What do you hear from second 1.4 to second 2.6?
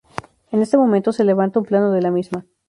un plano de la misma.